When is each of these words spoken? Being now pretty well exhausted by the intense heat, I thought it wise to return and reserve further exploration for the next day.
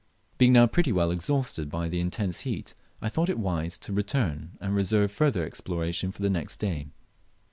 Being 0.39 0.53
now 0.53 0.65
pretty 0.65 0.91
well 0.91 1.11
exhausted 1.11 1.69
by 1.69 1.87
the 1.87 1.99
intense 1.99 2.39
heat, 2.39 2.73
I 3.03 3.07
thought 3.09 3.29
it 3.29 3.37
wise 3.37 3.77
to 3.77 3.93
return 3.93 4.53
and 4.59 4.73
reserve 4.73 5.11
further 5.11 5.45
exploration 5.45 6.11
for 6.11 6.23
the 6.23 6.27
next 6.31 6.57
day. 6.57 6.87